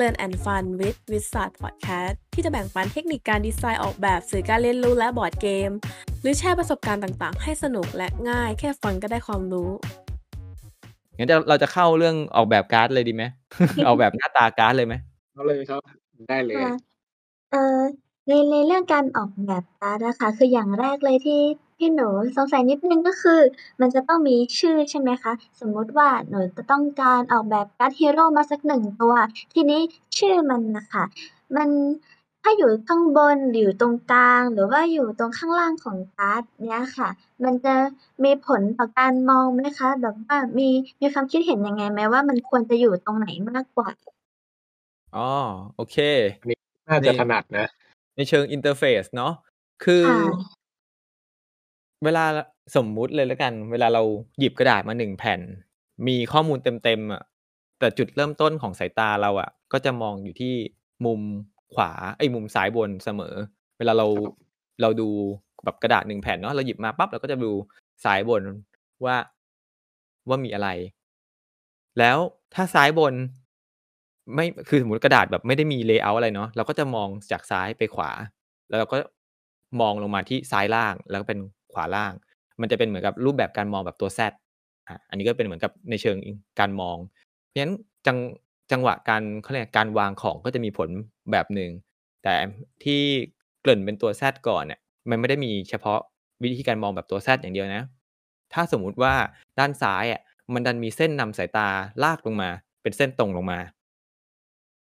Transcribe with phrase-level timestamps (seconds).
[0.00, 5.70] Learn and Fun with w i z a r d Podcast ที่จะแบ่งปันเทคนิคการดีไซน์ออกแบบสื่อการเรียนรู้และบอร์ดเกม
[6.22, 9.70] หรือแชร์ประสบการณ์ต่างๆ ให้สนุกและง่าย แค่ฟังก็ได้ความรู้
[11.18, 13.24] งั้นจะเราจะเข้าเรื่องออกแบบการ์ดเลยดีไหม
[13.86, 14.94] ออกแบบหน้าตาการ์ดเลยไหม
[15.32, 15.80] เอาเลยครับ
[16.28, 16.76] ได้เลยค่ะ
[17.52, 17.80] เอ่อ
[18.28, 21.42] ใน ในเรื่องการออกแบบการ์ดนะคะคืออย่างแรกเลยที่
[21.78, 23.40] ที่หนูสงสัยนิดนึงก็คือ
[23.80, 29.14] มันจะต้องมีชื่อใช่ไหมคะ สมมุติว่าหนูจะต้องการออกแบบการ์ดฮีโร่มาสักหนึ่งตัว
[29.54, 29.80] ทีนี้
[30.18, 31.04] ชื่อมันนะคะ
[31.56, 31.68] มัน
[32.42, 37.08] ถ้าอยู่ข้างบนหรืออยู่ตรงกลาง หรือว่าอยู่ตรงข้างล่างของการ์ดเนี้ยค่ะ
[37.44, 37.74] มันจะ
[38.24, 40.68] มีผลต่อการมองไหมคะ แบบว่ามี
[41.00, 43.90] มีความคิดเห็นยังไงไหมว่า มันควรจะอยู่ตรงไหนมากกว่า
[45.16, 45.30] อ๋อ
[45.76, 45.96] โอเค
[46.88, 47.66] น่าจะถนัดนะ
[48.16, 49.32] ในเชิง interface เนาะ
[49.84, 50.54] คือค่ะ
[52.04, 52.24] เวลา
[52.76, 54.02] สมมุติเลยแล้วกัน เวลาเรา
[54.38, 55.40] หยิบกระดาษมาหนึ่งแผ่น
[56.06, 57.22] มีข้อมูลเต็มๆอะ
[57.78, 60.54] แต่จุดเริ่มต้นของสายตาเราอะ ก็จะมองอยู่ที่
[61.04, 61.20] มุม
[61.74, 63.34] ขวาไอ้ยมุมซ้ายบนเสมอ
[63.78, 64.06] เวลาเรา
[64.80, 65.08] เราดู
[65.64, 67.52] แบบกระดาษหนึ่งแผ่นเนาะเราหยิบมาปั๊บเราก็จะดู
[68.04, 68.42] ซ้ายบน
[69.04, 69.16] ว่า
[70.28, 70.68] ว่ามีอะไร
[71.98, 72.18] แล้ว
[72.54, 73.14] ถ้าซ้ายบน
[74.34, 78.10] ไม่คือสมมติกระดาษแบบไม่ได้มีเลเยอร์อะไรเนาะเราก็จะมองจากซ้ายไปขวา
[78.68, 78.96] แล้วเราก็
[79.80, 81.38] มองลงมาที่ซ้ายล่างแล้วก็เป็น
[81.72, 82.12] ขวาล่าง
[82.60, 84.20] มันจะเป็นเหมือนกับรูปแบบการมองแบบตัว Z
[84.88, 86.16] อะอันนี้ก็เป็นเหมือนกับในเชิง
[86.60, 86.96] การมอง
[87.46, 87.74] เพราะฉะนั้น
[88.06, 88.18] จัง
[88.72, 90.88] จังหวะการเขาเรียกการวางของก็จะมีผล
[91.32, 91.70] แบบหนึ่ง
[92.22, 92.34] แต่
[92.84, 93.00] ที่
[93.60, 94.80] เกริ่นเป็นตัว Z ก่อนเนี่ย
[95.10, 96.00] มันไม่ได้มีเฉพาะ
[96.42, 97.82] วิธีการมองแบบตัว Z อย่างเดียวนะ
[98.52, 99.14] ถ้าสมมุติว่า
[99.58, 100.20] ด้านซ้ายอะ
[100.54, 101.68] มันดันมีเส้นนำสายตา
[102.02, 102.50] ลากลงมา
[102.82, 103.58] เป็นเส้นตรงลงมา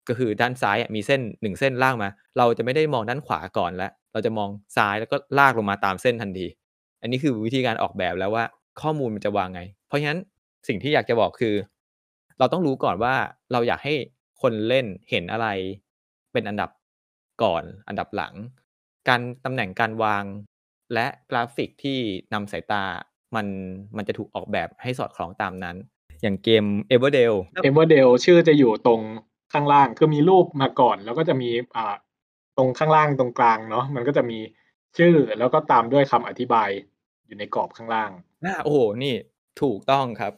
[0.10, 6.48] ก็คือด้านซ้ายมีเส้นหนึ่งเส้นลากมา เราจะไม่ได้มองด้านขวาก่อนแล้วเราจะมองซ้ายแล้วก็ลากลงมาตามเส้นทันที
[7.02, 8.46] อันนี้คือวิธีการออกแบบแล้วว่า
[8.82, 10.20] ข้อมูลมันจะวางไง เพราะฉะนั้น
[10.68, 11.56] สิ่งที่อยากจะบอกคือ
[12.40, 13.16] เราต้องรู้ก่อนว่า
[13.52, 13.94] เราอยากให้
[14.42, 15.48] คนเล่นเห็นอะไร
[16.32, 16.70] เป็นอันดับ
[17.44, 18.34] ก่อนอันดับหลัง
[19.10, 20.24] การตำแหน่งการวาง
[20.94, 21.98] และกราฟิกที่
[22.34, 22.84] นำสายตา
[23.36, 23.48] มัน
[23.98, 25.78] มันจะถูกออกแบบให้สอดคล้องตามนั้น
[26.22, 29.02] อย่างเกม Everdale เอเวอร์เดลชื่อจะอยู่ตรง
[29.54, 31.96] ข้างล่างคือมีรูปมาก่อน แล้วก็จะมีอ่า
[32.58, 34.40] ตรงข้างล่างตรงกลางเนาะมันก็จะมี
[34.98, 36.70] ชื่อแล้วก็ตามด้วยคำอธิบาย
[37.26, 38.12] อยู่ในกรอบข้างล่าง
[38.46, 39.16] อ่าโอ้โหนี่
[39.62, 40.34] ถูกต้องครับ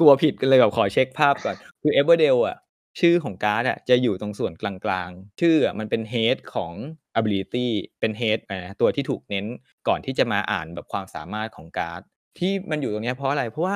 [0.00, 2.58] กลัวผิดกันเลยแบบขอเช็คภาพก่อนคือ Everdale อะ
[3.00, 6.72] ชื่อของการ์ดอะจะอยู่ตรงส่วนกลางๆ ชื่ออะมันเป็น head ของ
[7.18, 7.68] ability
[8.00, 9.46] เป็น head นะตัวที่ถูกเน้น
[9.88, 12.00] ก่อนที่จะมาอ่านแบบความสามารถของการ์ด
[12.38, 13.74] ที่มันอยู่ตรงนี้เพราะอะไรเพราะว่า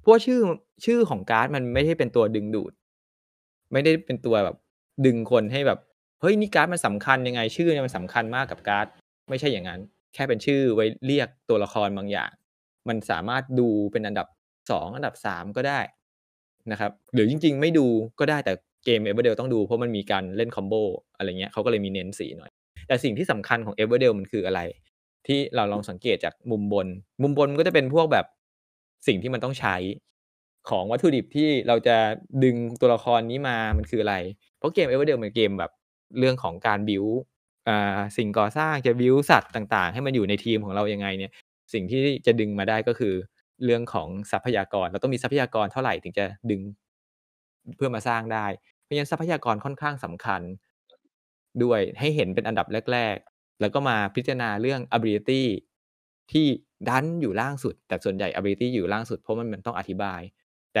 [0.00, 0.40] เพราะว่าชื่อ
[0.84, 2.72] ชื่อของการ์ดมันไม่ได้เป็นตัวดึงดูด
[3.72, 4.56] ไม่ได้เป็นตัวแบบ
[5.06, 5.78] ดึงคนให้แบบ
[6.20, 8.86] เฮ้ยนี่การ์ดมันสำคัญยังไง ชื่อเนี่ยมันสำคัญมากกับการ์ด
[9.30, 9.80] ไม่ใช่อย่างนั้น
[10.14, 12.30] แค่เป็นชื่อไว้เรียกตัวละครบางอย่าง
[12.88, 14.26] มันสามารถดูเป็นอันดับ
[14.70, 15.80] สองอันดับสามก็ได้
[16.72, 17.86] นะครับหรือจริง ๆ ไม่ดู
[18.20, 18.52] ก็ได้แต่
[18.84, 20.74] เกม Everdell ต้องดูเพราะมันมีการเล่น combo
[21.16, 22.50] อะไรเงี้ยเขาก็เลยมีเน้นสีหน่อย
[22.88, 24.60] แต่สิ่งที่สำคัญของ Everdale มันคืออะไร
[25.26, 26.86] ที่เราลองสังเกตจากมุมบน
[27.22, 28.26] มุมบนมันก็จะเป็นพวกแบบ
[29.06, 29.76] สิ่งที่มันต้องใช้
[30.70, 31.96] ของวัตถุดิบที่เราจะ
[32.44, 34.16] ดึงตัวละครนี้มามันคืออะไร
[34.58, 35.72] เพราะเกม Everdale เป็นเกมแบบ
[36.18, 37.04] เรื่องของการบิว
[37.68, 41.32] อ่าสิ่งก่อสร้างจะบิวสัตว์ต่างๆ ให้มันอยู่ในทีมของเรายังไงเนี่ย
[41.72, 43.14] สิ่งที่จะดึงมาได้ก็คือ
[43.64, 46.60] เรื่องของทรัพยากรเราต้องมีทรัพยากรเท่าไหร่ถึงจะดึง
[47.76, 48.46] เพื่อมาสร้างได้
[48.82, 50.42] เพราะฉะนั้นทรัพยากรค่อนข้างสำคัญ
[51.62, 55.42] ด้วยให้เห็นเป็นอันดับแรก ๆ แล้วก็มาพิจารณาเรื่อง ability
[56.32, 56.46] ที่
[56.88, 60.20] ดันอยู่ล่างสุด แต่ส่วนใหญ่ ability อยู่ล่างสุดเพราะมันมันต้องอธิบาย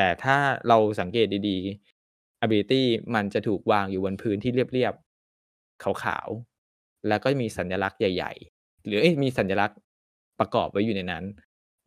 [0.00, 0.36] แต่ถ้า
[0.68, 2.82] เราสังเกตดีๆ ability
[3.14, 9.78] มันจะถูกวางอยู่บนพื้นที่เรียบๆ ขาวๆ แล้วก็มีสัญลักษณ์ใหญ่ ๆ หรืออมีสัญลักษณ์
[10.40, 11.24] ประกอบไว้อยู่ในนั้น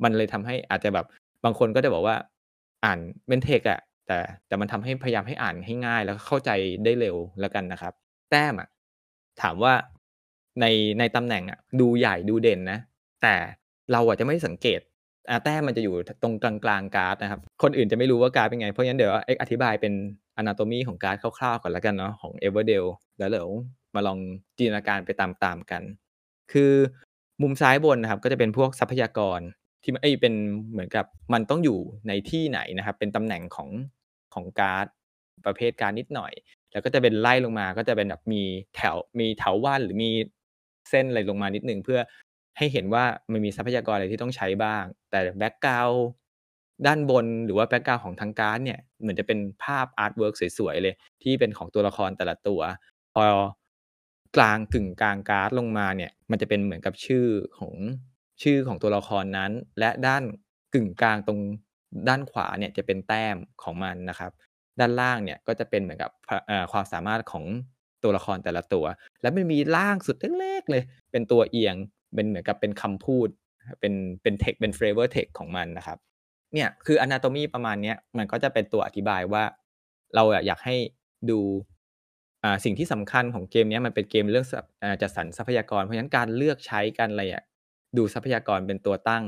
[0.03, 1.05] มันเลยทำให้อาจจะแบบ
[1.43, 2.15] บางคนก็จะบอกว่า
[2.85, 4.17] อ่านเป็นเทคอะแต่
[4.47, 6.51] แต่มันทำให้พยายามให้อ่านให้ง่ายแล้วเข้าใจ
[6.83, 7.93] ได้เร็วแล้วกันนะครับ
[8.31, 8.69] แต้มอะ
[9.41, 9.73] ถามว่า
[10.61, 10.65] ใน
[10.99, 12.79] ในตำแหน่งอะดูใหญ่ดูเด่นนะ
[13.21, 13.35] แต่
[13.91, 14.81] เราอาจจะไม่สังเกต
[15.43, 15.93] แต้มมันจะอยู่
[16.23, 19.93] ตรงกลางกลางการ์ดนะครับ คนอื่นจะไม่รู้ว่าการ์ดเป็นไง เพราะงั้นเดี๋ยวเอ็กอธิบายเป็น
[20.41, 22.89] anatomy ของการ์ดคร่าวๆก่อนแล้วกันเนาะของ Everdell
[23.19, 23.49] แล้วเดี๋ยว
[23.95, 24.19] มาลอง
[24.57, 25.81] จินตนาการไปตามๆกัน
[26.51, 26.73] คือ
[27.41, 29.39] มุมซ้ายบนนะครับ ก็จะเป็นพวกทรัพยากร
[29.83, 30.33] ที่เอ้เป็น
[30.71, 33.69] เหมือนกับมันต้องอยู่ในที่ไหนนะครับ เป็นตำแหน่งของ
[34.33, 34.85] ของการ์ด
[35.45, 36.33] ประเภทการ์ดนิดหน่อย
[36.71, 38.43] แล้วก็จะเป็นไล่ลงมาก็จะเป็นแบบมี
[38.75, 40.11] แถวมีเถาวัลย์หรือมี
[40.89, 41.99] เส้นอะไรลงมานิดนึงเพื่อ
[42.57, 45.89] ให้เห็นว่ามันมีทรัพยากรอะไรที่ต้องใช้บ้าง แต่ background
[46.85, 50.93] ด้านบนหรือว่า background ของทางการ์ดเนี่ยเหมือนจะเป็นภาพ artwork สวยๆเลย
[51.23, 52.61] ที่เป็นของตัวละครแต่ละตัว
[53.13, 53.21] พอ
[54.37, 57.25] กลางกึ่งกลางการ์ดลงมาเนี่ยมันจะเป็นเหมือนกับชื่อ
[57.57, 57.73] ของ
[58.43, 60.23] ชื่อของตัวละครนั้น และด้าน
[60.73, 61.39] กึ่งกลางตรง
[62.07, 64.31] ด้านขวาเนี่ยจะเป็นแต้มของมันนะครับ
[64.79, 66.11] ด้านล่างเนี่ยก็จะเป็นเหมือนกับ
[66.71, 67.45] ความสามารถของ
[68.03, 68.85] ตัวละครแต่ละตัว
[69.21, 71.75] แล้วมันมีล่างสุดเล็กๆเลย เป็นตัวเอียง
[72.13, 73.27] เป็นเหมือนกับเป็นคำพูด
[73.79, 75.97] เป็นเป็นเทคเป็น flavor text ของมันนะครับ
[76.53, 79.43] เนี่ยคือ anatomy ประมาณเนี้ยมันก็จะเป็นตัวอธิบายว่า
[80.15, 80.75] เราอยากให้
[81.29, 81.39] ดู
[82.43, 84.47] อ่าสิ่งที่สำคัญของเกมนี้มันเป็นเกมเรื่อง
[85.01, 87.45] จัดสรรทรัพยากร เพราะฉะนั้นการเลือกใช้กันอะไรอะ
[87.97, 89.23] ดูทรัพยากรเป็นตัวตั้ง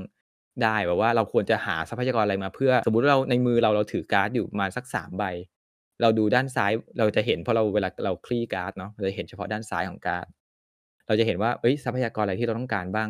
[0.64, 5.24] ได้แบบว่าเราควรจะหาทรัพยากรอะไรมาเพื่อ สมมติเราในมือเราเราถือการ์ดอยู่มาสักสามใบ
[6.02, 10.26] เราดูด้านซ้ายเราจะเห็นเพราะเราเวลาเราคลี่การ์ดเนาะเราจะเห็นเฉพาะด้านซ้ายของการ์ด
[11.08, 13.10] เราจะเห็นว่าเอ้ยทรัพยากรอะไรที่เราต้องการบ้าง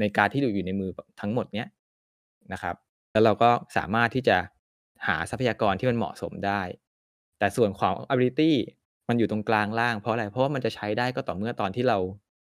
[0.00, 0.90] ในการที่อยู่ในมือ
[1.20, 1.68] ทั้งหมดเนี้ย
[2.52, 2.76] นะครับ
[3.12, 4.36] แล้วเราก็สามารถที่จะ
[5.06, 6.62] หาทรัพยากรที่มันเหมาะสมได้
[7.38, 8.52] แต่ส่วนของ ability
[9.08, 11.98] มันอยู่ตรงกลางล่างเพราะอะไร เพราะว่ามันจะใช้ได้ก็ต่อเมื่อตอนที่เรา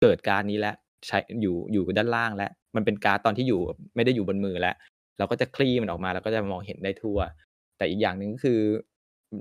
[0.01, 0.75] เกิดการนี้แล้ว
[1.07, 3.61] ใช้อยู่อยู่ด้านล่างแล้วมันเป็นการตอนที่อยู่
[3.95, 4.75] ไม่ได้อยู่บนมือแล้ว
[5.17, 7.19] เราก็จะคลี่มันออกมาแล้วก็จะมองเห็นได้ทั่ว
[7.77, 8.59] แต่อีกอย่างหนึ่งก็คือ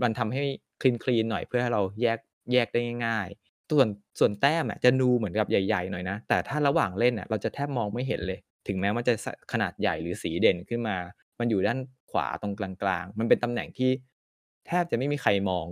[0.03, 0.43] มันทำให้
[0.81, 2.19] คลีนคลีนหน่อยเพื่อให้เราแยก
[2.53, 3.89] แยกได้ง่ายๆ ส่วน
[4.19, 10.97] ส่วนแต้มอะจะดูเหมือนกับใหญ่ๆหน่อยนะ แต่ถ้าระหว่างเล่นอะเราจะแทบมองไม่เห็นเลย ถึงแม้มันจะสขนาดใหญ่หรือสีเด่นขึ้นมา
[11.39, 11.79] มันอยู่ด้าน
[12.11, 13.91] ขวาตรงกลางๆ มันเป็นตำแหน่งที่
[14.67, 15.67] แทบจะไม่มีใครมอง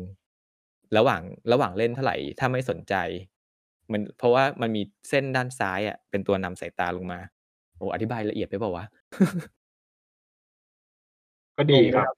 [0.97, 1.23] ระหว่าง
[1.53, 2.95] ระหว่างเล่นเท่าไหร่ ถ้าไม่สนใจ
[3.93, 7.21] มันเพราะว่ามันมีเส้นด้านซ้ายอะเป็นตัวนำสายตาลงมา
[7.77, 8.85] โอ้อธิบายละเอียดไปเปล่าวะ
[11.57, 12.09] ก็ดีครับ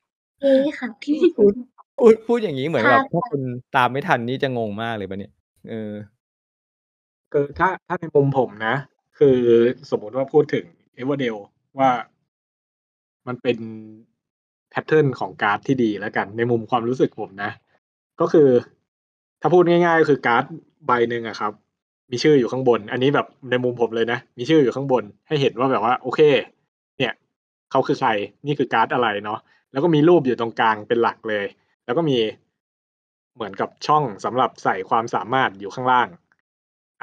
[0.43, 0.89] ดีค่ะ
[1.37, 1.53] พูด
[1.99, 3.43] พูดพูดอย่างนี้เหมือนคแบรับบถ้าคุณ
[3.77, 5.33] ตามไม่ทันนี่จะงงมากเลยปะเนี่ย
[5.69, 5.93] เออ
[7.33, 8.75] คือถ้าถ้าในมุมผมนะ
[9.19, 9.37] คือ
[9.91, 11.37] สมมติว่าพูดถึง Everdell
[11.79, 11.91] ว่า
[13.27, 13.59] มันเป็น
[14.71, 17.51] pattern ของการ์ดที่ดีแล้วกัน ในมุมความรู้สึกผมนะ
[18.21, 18.49] ก็คือ
[19.41, 20.45] ถ้าพูดง่ายๆก็คือการ์ด
[20.87, 21.53] ใบหนึ่งอะครับ
[22.11, 26.21] มีชื่ออยู่ข้างบน อันนี้แบบในมุมผมเลยนะ มีชื่ออยู่ข้างบน ให้เห็นว่าแบบว่า โอเค
[26.99, 27.13] เนี่ย
[27.71, 28.11] เขาคือใคร
[28.47, 29.39] นี่คือการ์ดอะไรเนาะ
[29.73, 31.45] แล้วก็มีรูปอยู่ตรงกลางเป็นหลักเลย
[31.85, 32.17] แล้วก็มี
[33.39, 36.09] เหมือนกับช่องสำหรับใส่ความสามารถอยู่ข้างล่าง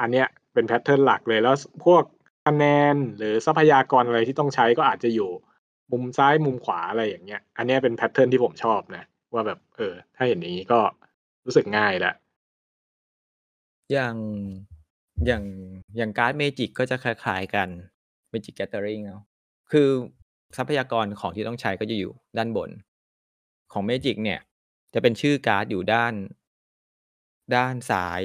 [0.00, 2.02] อันเนี้ยเป็น pattern หลักเลยแล้วพวก
[2.46, 5.30] คะแนนหรือทรัพยากรอะไรที่ต้องใช้ก็อาจจะอยู่
[5.92, 9.04] มุมซ้ายมุมขวาอะไรอย่างเงี้ย อันเนี้ยเป็น pattern ที่ผมชอบนะ
[9.34, 10.80] ว่าแบบเออ ถ้าเห็นอย่างนี้ก็
[11.44, 12.12] รู้สึกง่ายละ
[13.92, 14.16] อย่าง
[15.26, 15.44] อย่าง
[15.96, 17.68] อย่างการ์ด Magic ก็จะคล้าย ๆกัน
[18.30, 19.22] เมจิกแก t เ e อริงเนาะ
[19.72, 19.88] คือ
[20.56, 22.70] ทรัพยากรของที่ต้องใช้ก็จะอยู่ด้านบน
[23.72, 24.40] ของ Magic เนี่ย
[24.94, 26.14] จะเป็นชื่อการ์ดอยู่ด้าน
[27.56, 28.20] ด้านซ้าย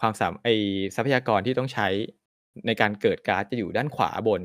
[0.00, 0.48] ความสามไอ้
[0.94, 1.88] ทรัพยากรที่ต้องใช้
[2.66, 4.42] ในการเกิดการ์ดจะอยู่ด้านขวาบน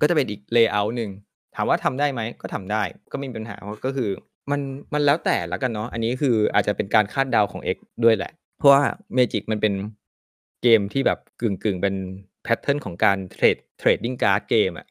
[0.00, 1.10] ก็จะเป็นอีก layer หนึ่ง
[1.54, 2.82] ถามว่าทำได้ไหมก็ทำได้
[3.12, 4.10] ก็ไม่มีปัญหาเพราะก็คือ
[4.50, 4.60] มัน
[4.94, 8.82] มันแล้วแต่ละกันเนาะอันนี้คืออาจจะเป็นการคาดเดาของ X ด้วยแหละ เพราะว่า
[9.14, 9.74] Magic มันเป็น
[10.62, 11.94] เกมที่แบบกึ่งกึ่งเป็น
[12.42, 14.86] pattern ของการ trade trading card game อะ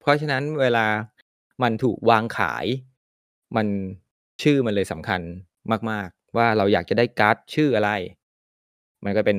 [0.00, 0.86] เพราะฉะนั้นเวลา
[1.62, 2.66] มันถูกวางขาย
[3.56, 3.66] มัน
[4.42, 5.20] ชื่อมันเลยสำคัญ
[5.90, 7.90] มาก ๆ ว่าเราอยากจะได้การ์ดชื่ออะไร
[9.04, 9.38] มันก็เป็น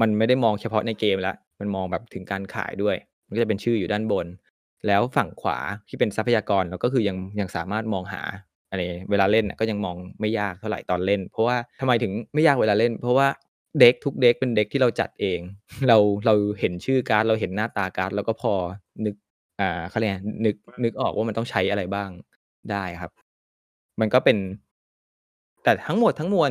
[0.00, 2.96] มันไม่ได้มองเฉพาะในเกมแล้วมันมองแบบถึงการขายด้วย
[3.26, 4.26] มันก็จะเป็นชื่ออยู่ด้านบน
[4.86, 5.58] แล้วฝั่งขวา
[5.88, 8.22] ที่เป็นทรัพยากรเราก็คือยังยังสามารถมองหา
[8.70, 13.28] อะไรเวลาเล่นก็ยังมองไม่ยากเท่าไหร่ตอนเล่น เพราะว่าทำไมถึงไม่ยากเวลาเล่น เพราะว่า
[13.80, 15.40] deck ทุก deck เป็น deck ที่เราจัดเอง
[15.88, 18.52] เราเราเห็นชื่อการ์ดเราเห็นหน้าตาการ์ดแล้วก็พอ
[19.04, 19.14] นึก
[19.60, 20.12] อ่าเขาเรียก
[20.44, 22.10] นึกนึกออกว่ามันต้องใช้อะไรบ้าง
[22.70, 23.10] ได้ครับ
[24.00, 24.36] มันก็เป็น
[25.64, 26.50] แต่ทั้งหมดทั้งมวล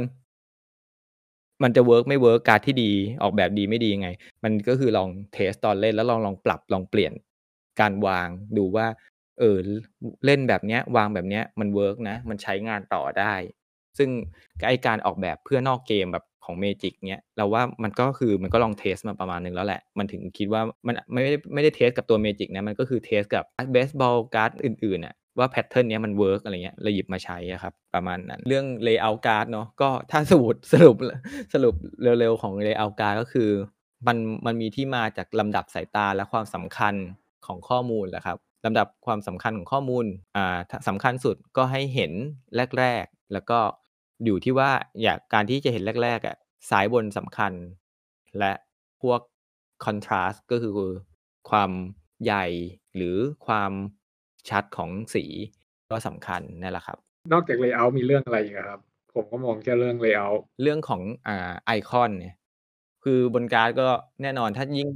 [1.63, 4.09] มันจะ work ไม่ work การ์ดที่ดีออกแบบดีไม่ดียังไง
[4.43, 7.13] มันก็คือลอง test ตอนเล่นแล้วลองลองปรับลองเปลี่ยน
[7.79, 8.27] การวาง
[8.57, 8.87] ดูว่า
[9.39, 9.57] เออ
[10.25, 13.33] เล่นแบบเนี้ย วางแบบเนี้ยมัน work นะ มันใช้งานต่อได้
[13.97, 14.09] ซึ่ง
[14.67, 29.19] ไอการออกแบบเพื่อนอกเกมแบบของเมจิกเนี้ยเราว่ามันก็คือมันก็ลอง test มาประมาณนึงแล้วแหละ มันถึงคิดว่ามันไม่ได้ไม่ได้ test กับตัวเมจิกนะมันก็คือ test กับเบสบอลการ์ดอื่นๆน่ะ ว่า pattern นี้มัน work อะไรเงี้ยเราหยิบมาใช้ครับ ประมาณนั้น เรื่อง layout
[29.25, 30.97] card เนาะก็ถ้าสรุปสรุป
[31.53, 31.75] สรุป
[32.19, 33.49] เร็วๆของ layout card ก็คือ
[34.07, 36.95] มันมันมีที่มาจากลำดับสายตาและความสำคัญ
[37.45, 40.57] ของข้อมูลแหละครับลำดับความสำคัญของข้อมูลอ่า
[40.87, 42.11] สำคัญสุดก็ให้เห็น
[42.79, 43.59] แรก ๆ แล้วก็
[44.25, 44.71] อยู่ที่ว่า
[45.03, 46.35] อยากการที่จะเห็นแรกๆอะ
[46.69, 47.53] ซ้ายบนสำคัญ
[48.39, 48.53] และ
[49.01, 49.19] พวก
[49.85, 50.73] contrast ก็คือ
[51.49, 51.71] ความ
[52.23, 52.45] ใหญ่
[52.95, 53.15] หรือ
[53.47, 53.71] ความ
[54.49, 55.23] ชัดของสี
[55.89, 56.97] ก็สำคัญนั่นแหละครับ
[57.33, 58.79] นอกจาก layout มีเรื่องอะไรอีกอะครับ
[59.13, 62.35] ผมก็มองแค่เรื่อง layout เรื่องของอ่าไอคอนเนี่ย
[63.03, 63.87] คือบนการ์ดก็
[64.21, 64.89] แน่นอนถ้ายิ่ง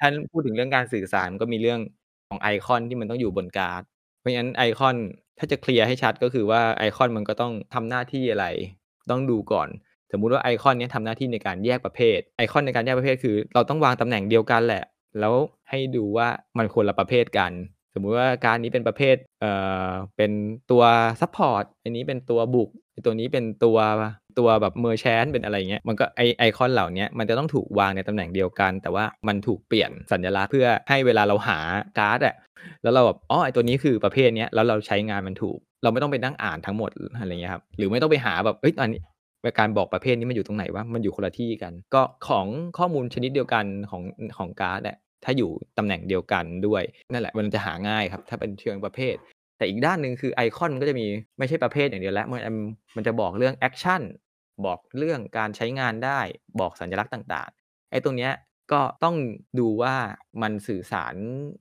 [0.00, 1.80] ถ้าพูดถึงเรื่องการสื่อสารมันก็มีเรื่อง
[2.28, 3.82] ของไอคอนที่มันต้องอยู่บนการ์ด
[4.20, 4.96] เพราะฉะนั้นไอคอน
[5.38, 8.46] ถ้าจะ clear ให้ชัดก็คือว่าไอคอนมันก็ต้องทำหน้าที่อะไร
[9.10, 9.68] ต้องดูก่อน
[10.12, 14.84] สมมุติว่าไอคอนเนี้ยทำหน้าที่ในการแยกประเภท ไอคอนในการแยกประเภทคือ เราต้องวางตำแหน่งเดียวกันแหละ
[15.20, 15.34] แล้ว
[15.70, 16.28] ให้ดูว่า
[16.58, 17.52] มันคนละประเภทกัน
[17.94, 19.52] สมมุติว่าการ์ดนี้เป็นประเภทเอ่
[19.88, 20.32] อเป็น
[20.70, 20.82] ตัว
[21.20, 22.70] support อันนี้เป็นตัวบุก
[23.04, 23.78] ตัวนี้เป็นตัว
[24.38, 31.58] ตัวแบบ merchant เป็นอะไรเงี้ยมันก็ไอไอคอนเหล่านี้มันจะต้องถูกวางในตำแหน่งเดียวกัน แต่ว่ามันถูกเปลี่ยนสัญลักษณ์เพื่อให้เวลาเราหา
[31.98, 32.34] การ์ดอะ
[32.82, 39.00] แล้วเราแบบอ๋อไอตัวนี้คือประเภทเนี้ยแล้วเราใช้งานมันถูก เราไม่ต้องไปนั่งอ่านทั้งหมดอะไรเงี้ยครับหรือไม่ต้องไปหาแบบเอ้ยอันนี้
[39.58, 42.46] การ์ดบอกประเภทนี้มันอยู่ตรงไหนวะมันอยู่คนละที่กัน ก็ของ
[42.78, 44.02] ข้อมูลชนิดเดียวกันของ
[44.38, 49.16] ของการ์ดแหละ ถ้าอยู่ตำแหน่งเดียวกันด้วยนั่นแหละมันจะหาง่ายครับ ถ้าเป็นเชิงประเภท
[49.58, 51.06] แต่อีกด้านหนึ่งคือไอคอนมันก็จะมี
[51.38, 52.40] ไม่ใช่ประเภทอย่างเดียวแล้วมัน
[52.96, 54.02] มันจะบอกเรื่องแอคชั่น
[54.66, 56.20] บอกเรื่องการใช้งานได้
[56.60, 58.32] บอกสัญลักษณ์ต่างๆไอตรงเนี้ย
[58.72, 59.16] ก็ต้อง
[59.58, 59.94] ดูว่า
[60.42, 61.14] มันสื่อสาร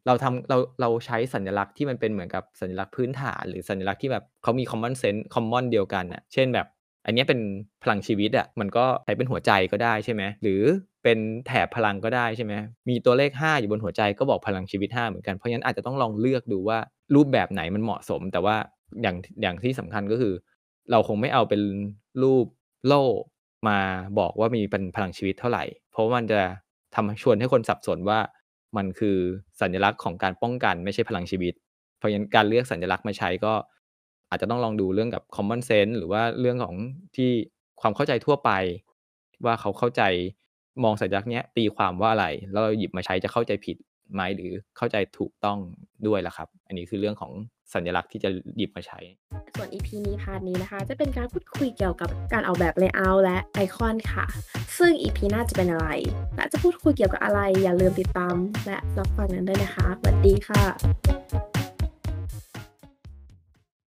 [0.08, 6.68] เราทำเราเราใช้สัญลักษณ์ที่มันเป็นเหมือนกับสัญลักษณ์พื้นฐาน หรือสัญลักษณ์ที่แบบเขามี common sense common เดียวกันอะเช่นแบบ
[7.06, 7.40] อันนี้เป็น
[7.84, 10.62] พลังชีวิตอะ่ะมันก็ใช้เป็นหัวใจก็ได้ใช่ไหมหรือ
[11.04, 12.54] เป็นแถบพลังก็ได้ใช่ไหม
[12.90, 16.80] มีตัวเลข 5 อยู่บนหัวใจก็บอกพลังชีวิต 5 เหมือนกัน เพราะฉะนั้นอาจจะต้องลองเลือกดูว่า
[17.16, 18.56] รูปแบบไหนมันเหมาะสม แต่ว่า
[19.02, 20.34] อย่างอย่างที่สำคัญก็คือ
[20.92, 21.62] เราคงไม่เอาเป็น
[22.24, 22.46] รูป
[22.88, 23.04] โล่
[23.68, 23.80] มา
[24.20, 26.42] บอกว่ามีเป็นพลังชีวิตเท่าไหร่ เพราะมันจะ
[26.96, 28.20] ทำชวนให้คนสับสนว่า
[28.78, 29.18] มันคือ
[29.62, 31.54] สัญลักษณ์ของการป้องกันไม่ใช่พลังชีวิต
[31.98, 33.54] เพราะฉะนั้นการเลือกสัญลักษณ์มาใช้ก็
[34.30, 36.76] อาจจะต้องลองดูเรื่องกับ common sense หรือว่าเรื่องของ
[37.16, 37.30] ที่
[37.82, 38.52] ความเข้าใจทั่วไป
[39.46, 40.04] ว่าเขาเข้าใจ
[40.84, 43.78] มองสัญลักษณ์เนี้ยตีความว่าอะไร แล้วเราหยิบมาใช้จะเข้าใจผิด
[44.14, 45.58] ไหมหรือเข้าใจถูกต้อง
[46.08, 47.32] ด้วยล่ะครับ อันนี้คือเรื่องของ
[47.74, 49.00] สัญลักษณ์ที่จะหยิบมาใช้
[49.56, 54.26] ส่วน EP นี้พาร์ทนี้นะคะ จะเป็นการพูดคุยเกี่ยวกับการออกแบบ layout และไอคอนค่ะ
[54.78, 55.88] ซึ่ง EP หน้าจะเป็นอะไร
[56.36, 58.36] และจะพูดคุยเกี่ยวกับอะไร อย่าลืมติดตาม
[58.66, 61.51] และรับฟังกันด้วยนะคะสวัสดีค่ะ